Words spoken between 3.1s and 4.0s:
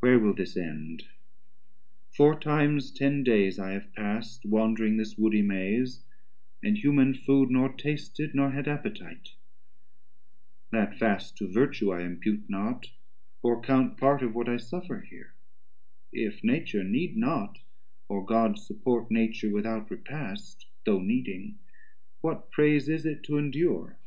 days I have